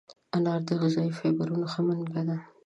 [0.35, 2.37] انار د غذایي فایبرونو ښه منبع ده.